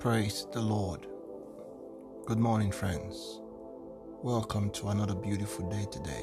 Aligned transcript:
Praise 0.00 0.46
the 0.52 0.60
Lord. 0.60 1.08
Good 2.24 2.38
morning, 2.38 2.70
friends. 2.70 3.40
Welcome 4.22 4.70
to 4.70 4.90
another 4.90 5.16
beautiful 5.16 5.68
day 5.68 5.86
today. 5.90 6.22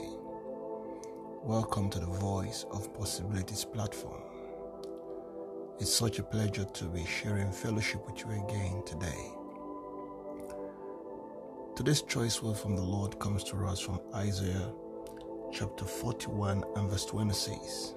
Welcome 1.43 1.89
to 1.89 1.99
the 1.99 2.05
Voice 2.05 2.65
of 2.71 2.93
Possibilities 2.93 3.65
platform. 3.65 4.21
It's 5.77 5.93
such 5.93 6.19
a 6.19 6.23
pleasure 6.23 6.63
to 6.63 6.85
be 6.85 7.05
sharing 7.05 7.51
fellowship 7.51 8.05
with 8.07 8.17
you 8.19 8.31
again 8.45 8.81
today. 8.85 9.33
Today's 11.75 12.01
choice 12.03 12.41
word 12.41 12.55
from 12.55 12.77
the 12.77 12.81
Lord 12.81 13.19
comes 13.19 13.43
to 13.43 13.57
us 13.65 13.81
from 13.81 13.99
Isaiah 14.13 14.71
chapter 15.51 15.83
41 15.83 16.63
and 16.77 16.89
verse 16.89 17.03
26. 17.07 17.95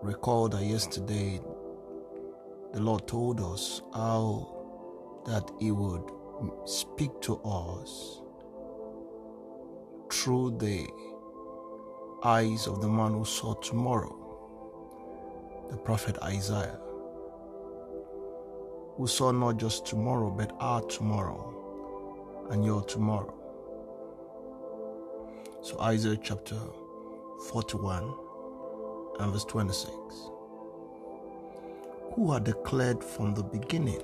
Recall 0.00 0.48
that 0.48 0.64
yesterday 0.64 1.38
the 2.74 2.80
Lord 2.80 3.06
told 3.06 3.40
us 3.40 3.82
how 3.94 5.22
that 5.26 5.48
He 5.60 5.70
would 5.70 6.10
speak 6.64 7.20
to 7.22 7.36
us 7.44 8.20
through 10.12 10.58
the 10.58 10.88
eyes 12.24 12.66
of 12.66 12.80
the 12.80 12.88
man 12.88 13.12
who 13.12 13.24
saw 13.24 13.54
tomorrow, 13.54 14.18
the 15.70 15.76
prophet 15.76 16.18
Isaiah, 16.24 16.80
who 18.96 19.06
saw 19.06 19.30
not 19.30 19.56
just 19.56 19.86
tomorrow, 19.86 20.30
but 20.30 20.52
our 20.58 20.82
tomorrow 20.82 22.48
and 22.50 22.64
your 22.64 22.82
tomorrow. 22.82 23.34
So, 25.62 25.78
Isaiah 25.80 26.18
chapter 26.20 26.58
41 27.50 28.14
and 29.20 29.32
verse 29.32 29.44
26 29.44 30.33
who 32.14 32.30
are 32.30 32.38
declared 32.38 33.02
from 33.02 33.34
the 33.34 33.42
beginning, 33.42 34.02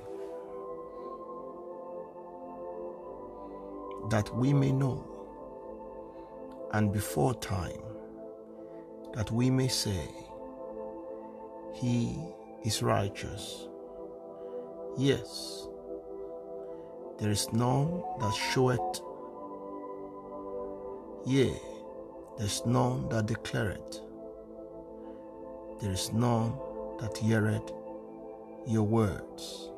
that 4.09 4.29
we 4.35 4.51
may 4.51 4.71
know, 4.71 5.07
and 6.73 6.91
before 6.91 7.33
time, 7.35 7.81
that 9.13 9.31
we 9.31 9.49
may 9.49 9.69
say, 9.69 10.09
He 11.73 12.17
is 12.65 12.83
righteous. 12.83 13.67
Yes, 14.97 15.67
there 17.17 17.31
is 17.31 17.51
none 17.53 18.03
that 18.19 18.33
showeth, 18.51 19.01
yea, 21.25 21.53
there 22.37 22.45
is 22.45 22.61
none 22.65 23.07
that 23.07 23.27
declareth, 23.27 24.01
there 25.79 25.91
is 25.91 26.11
none 26.11 26.53
that 26.99 27.17
heareth 27.17 27.71
your 28.65 28.83
words. 28.83 29.71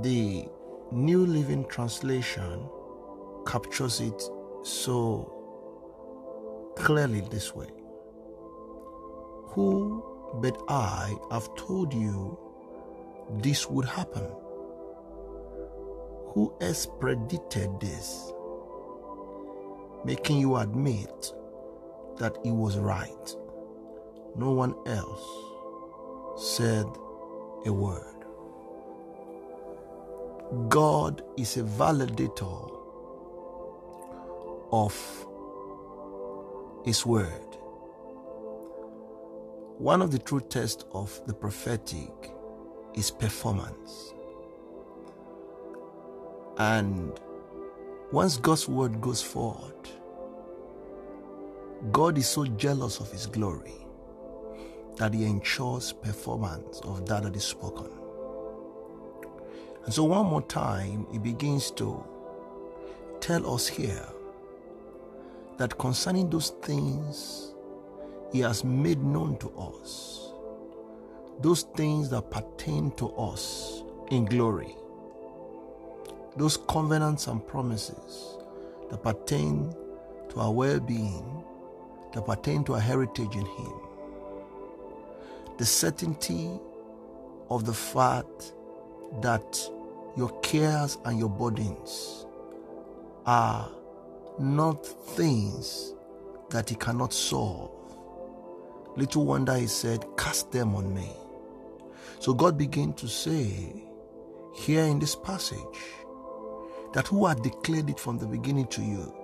The 0.00 0.48
New 0.92 1.26
Living 1.26 1.64
Translation 1.66 2.68
captures 3.46 4.00
it 4.00 4.22
so 4.62 5.34
clearly 6.76 7.20
this 7.22 7.54
way 7.54 7.68
Who 9.48 10.04
but 10.40 10.60
I 10.68 11.14
have 11.30 11.54
told 11.56 11.92
you 11.92 12.38
this 13.38 13.68
would 13.68 13.86
happen? 13.86 14.26
Who 16.34 16.54
has 16.60 16.86
predicted 16.86 17.80
this? 17.80 18.32
Making 20.04 20.38
you 20.38 20.56
admit 20.56 21.32
that 22.18 22.36
it 22.44 22.52
was 22.52 22.78
right. 22.78 23.36
No 24.36 24.52
one 24.52 24.74
else 24.86 25.48
said 26.38 26.86
a 27.66 27.72
word. 27.72 28.04
God 30.68 31.22
is 31.36 31.56
a 31.56 31.62
validator 31.62 32.70
of 34.70 34.94
His 36.84 37.04
word. 37.04 37.56
One 39.78 40.00
of 40.00 40.12
the 40.12 40.20
true 40.20 40.40
tests 40.40 40.84
of 40.92 41.20
the 41.26 41.34
prophetic 41.34 42.32
is 42.94 43.10
performance. 43.10 44.14
And 46.58 47.18
once 48.12 48.36
God's 48.36 48.68
word 48.68 49.00
goes 49.00 49.22
forward, 49.22 49.74
God 51.90 52.16
is 52.16 52.28
so 52.28 52.46
jealous 52.46 53.00
of 53.00 53.10
His 53.10 53.26
glory 53.26 53.87
that 54.98 55.14
he 55.14 55.24
ensures 55.24 55.92
performance 55.92 56.80
of 56.80 57.06
that 57.06 57.22
that 57.22 57.34
is 57.34 57.44
spoken. 57.44 57.88
And 59.84 59.94
so, 59.94 60.04
one 60.04 60.26
more 60.26 60.42
time, 60.42 61.06
he 61.12 61.18
begins 61.18 61.70
to 61.72 62.04
tell 63.20 63.54
us 63.54 63.66
here 63.66 64.06
that 65.56 65.78
concerning 65.78 66.28
those 66.28 66.50
things 66.62 67.54
he 68.32 68.40
has 68.40 68.64
made 68.64 69.02
known 69.02 69.38
to 69.38 69.50
us, 69.56 70.32
those 71.40 71.62
things 71.76 72.10
that 72.10 72.30
pertain 72.30 72.90
to 72.92 73.08
us 73.14 73.82
in 74.10 74.24
glory, 74.24 74.74
those 76.36 76.56
covenants 76.68 77.28
and 77.28 77.46
promises 77.46 78.36
that 78.90 79.02
pertain 79.02 79.72
to 80.28 80.40
our 80.40 80.52
well 80.52 80.80
being, 80.80 81.44
that 82.12 82.26
pertain 82.26 82.64
to 82.64 82.74
our 82.74 82.80
heritage 82.80 83.34
in 83.34 83.46
him 83.46 83.87
the 85.58 85.66
certainty 85.66 86.48
of 87.50 87.66
the 87.66 87.74
fact 87.74 88.52
that 89.20 89.60
your 90.16 90.30
cares 90.40 90.98
and 91.04 91.18
your 91.18 91.28
burdens 91.28 92.26
are 93.26 93.70
not 94.38 94.86
things 94.86 95.94
that 96.50 96.68
he 96.70 96.76
cannot 96.76 97.12
solve. 97.12 97.70
Little 98.96 99.26
wonder 99.26 99.56
he 99.56 99.66
said, 99.66 100.04
Cast 100.16 100.52
them 100.52 100.74
on 100.74 100.94
me. 100.94 101.10
So 102.20 102.34
God 102.34 102.56
began 102.56 102.92
to 102.94 103.08
say 103.08 103.84
here 104.54 104.84
in 104.84 104.98
this 104.98 105.14
passage 105.14 105.58
that 106.94 107.06
who 107.08 107.26
had 107.26 107.42
declared 107.42 107.90
it 107.90 108.00
from 108.00 108.18
the 108.18 108.26
beginning 108.26 108.66
to 108.68 108.82
you 108.82 109.14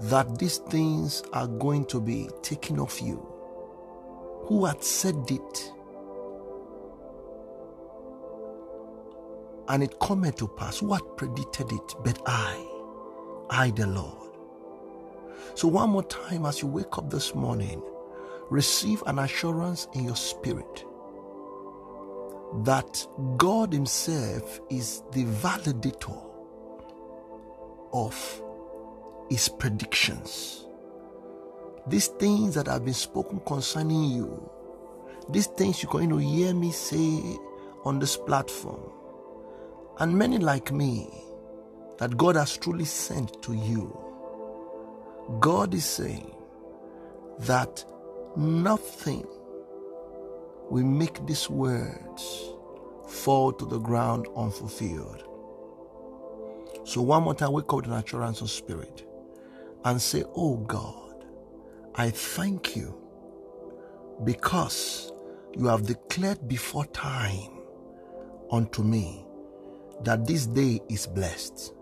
that 0.00 0.38
these 0.38 0.58
things 0.58 1.22
are 1.32 1.46
going 1.46 1.86
to 1.86 2.00
be 2.00 2.28
taken 2.42 2.78
off 2.78 3.00
you 3.00 3.33
who 4.46 4.64
had 4.66 4.82
said 4.82 5.30
it. 5.30 5.72
And 9.68 9.82
it 9.82 9.98
cometh 10.00 10.36
to 10.36 10.48
pass. 10.48 10.80
Who 10.80 10.92
had 10.92 11.02
predicted 11.16 11.72
it? 11.72 11.94
But 12.04 12.20
I, 12.26 12.66
I 13.50 13.70
the 13.70 13.86
Lord. 13.86 14.36
So, 15.54 15.68
one 15.68 15.90
more 15.90 16.04
time, 16.04 16.46
as 16.46 16.62
you 16.62 16.68
wake 16.68 16.98
up 16.98 17.10
this 17.10 17.34
morning, 17.34 17.82
receive 18.50 19.02
an 19.06 19.18
assurance 19.20 19.88
in 19.94 20.04
your 20.04 20.16
spirit 20.16 20.84
that 22.64 23.06
God 23.36 23.72
Himself 23.72 24.60
is 24.70 25.02
the 25.12 25.24
validator 25.24 26.22
of 27.92 28.42
His 29.30 29.48
predictions 29.48 30.63
these 31.86 32.08
things 32.08 32.54
that 32.54 32.66
have 32.66 32.84
been 32.84 32.94
spoken 32.94 33.40
concerning 33.46 34.04
you, 34.04 34.50
these 35.28 35.46
things 35.48 35.82
you're 35.82 35.92
going 35.92 36.10
to 36.10 36.18
hear 36.18 36.54
me 36.54 36.72
say 36.72 37.20
on 37.84 37.98
this 37.98 38.16
platform, 38.16 38.90
and 39.98 40.16
many 40.16 40.38
like 40.38 40.72
me 40.72 41.08
that 41.98 42.16
God 42.16 42.36
has 42.36 42.56
truly 42.56 42.84
sent 42.84 43.42
to 43.42 43.54
you, 43.54 43.96
God 45.40 45.74
is 45.74 45.84
saying 45.84 46.34
that 47.40 47.84
nothing 48.36 49.26
will 50.70 50.84
make 50.84 51.24
these 51.26 51.48
words 51.50 52.50
fall 53.08 53.52
to 53.52 53.66
the 53.66 53.78
ground 53.78 54.26
unfulfilled. 54.36 55.24
So, 56.84 57.02
one 57.02 57.22
more 57.22 57.34
time, 57.34 57.52
wake 57.52 57.72
up 57.72 57.84
an 57.86 57.92
assurance 57.92 58.40
of 58.40 58.50
spirit 58.50 59.06
and 59.84 60.00
say, 60.00 60.24
Oh 60.34 60.56
God, 60.58 61.03
I 61.96 62.10
thank 62.10 62.74
you 62.74 63.00
because 64.24 65.12
you 65.56 65.66
have 65.66 65.86
declared 65.86 66.48
before 66.48 66.86
time 66.86 67.52
unto 68.50 68.82
me 68.82 69.24
that 70.02 70.26
this 70.26 70.46
day 70.46 70.80
is 70.88 71.06
blessed. 71.06 71.72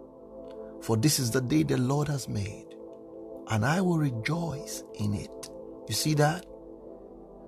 For 0.82 0.98
this 0.98 1.18
is 1.18 1.30
the 1.30 1.40
day 1.40 1.62
the 1.62 1.78
Lord 1.78 2.08
has 2.08 2.28
made, 2.28 2.66
and 3.48 3.64
I 3.64 3.80
will 3.80 3.98
rejoice 3.98 4.84
in 4.98 5.14
it. 5.14 5.50
You 5.88 5.94
see 5.94 6.14
that? 6.14 6.44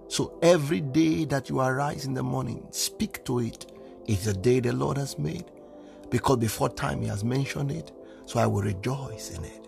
So 0.09 0.39
every 0.43 0.81
day 0.81 1.27
that 1.27 1.51
you 1.51 1.61
arise 1.61 2.07
in 2.07 2.15
the 2.15 2.23
morning, 2.23 2.67
speak 2.71 3.25
to 3.27 3.41
it. 3.41 3.67
It's 4.07 4.27
a 4.27 4.35
day 4.35 4.61
the 4.61 4.73
Lord 4.73 4.97
has 4.97 5.19
made, 5.19 5.45
because 6.11 6.39
before 6.39 6.71
time 6.71 7.03
He 7.03 7.09
has 7.09 7.25
mentioned 7.25 7.73
it, 7.73 7.93
so 8.25 8.41
I 8.41 8.47
will 8.47 8.63
rejoice 8.63 9.31
in 9.37 9.45
it. 9.45 9.64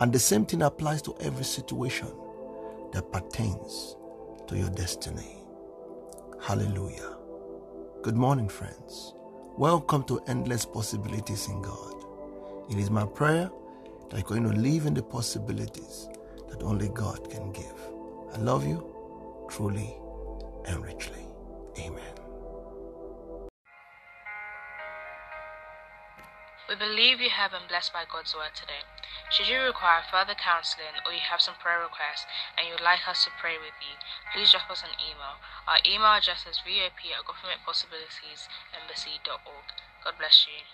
And 0.00 0.12
the 0.12 0.18
same 0.18 0.46
thing 0.46 0.62
applies 0.62 1.02
to 1.02 1.16
every 1.20 1.44
situation 1.44 2.08
that 2.92 3.10
pertains 3.10 3.96
to 4.46 4.56
your 4.56 4.70
destiny. 4.70 5.38
Hallelujah. 6.40 7.16
Good 8.02 8.16
morning, 8.16 8.48
friends. 8.48 9.14
Welcome 9.56 10.04
to 10.04 10.20
Endless 10.28 10.64
Possibilities 10.64 11.48
in 11.48 11.60
God. 11.62 11.94
It 12.70 12.78
is 12.78 12.90
my 12.90 13.06
prayer 13.06 13.50
that 14.10 14.18
you're 14.18 14.22
going 14.22 14.44
to 14.44 14.56
live 14.56 14.86
in 14.86 14.94
the 14.94 15.02
possibilities 15.02 16.08
that 16.48 16.62
only 16.62 16.90
God 16.90 17.28
can 17.28 17.50
give. 17.50 17.74
I 18.34 18.38
love 18.38 18.64
you 18.64 18.86
truly 19.50 19.92
and 20.66 20.84
richly. 20.84 21.26
Amen. 21.80 22.14
We 26.68 26.76
believe 26.76 27.20
you 27.20 27.30
have 27.30 27.50
been 27.50 27.66
blessed 27.68 27.92
by 27.92 28.04
God's 28.12 28.32
word 28.34 28.54
today. 28.54 28.97
Should 29.30 29.48
you 29.48 29.60
require 29.60 30.00
further 30.00 30.34
counseling 30.34 30.96
or 31.04 31.12
you 31.12 31.20
have 31.20 31.40
some 31.40 31.54
prayer 31.60 31.80
requests 31.80 32.26
and 32.56 32.66
you 32.66 32.72
would 32.72 32.80
like 32.80 33.06
us 33.06 33.24
to 33.24 33.30
pray 33.36 33.58
with 33.60 33.74
you, 33.84 33.96
please 34.32 34.52
drop 34.52 34.70
us 34.70 34.82
an 34.82 34.96
email. 34.96 35.36
Our 35.68 35.80
email 35.84 36.14
address 36.16 36.46
is 36.48 36.62
vop 36.64 37.12
at 37.12 37.26
governmentpossibilitiesembassy.org. 37.28 39.66
God 40.04 40.14
bless 40.18 40.46
you. 40.48 40.64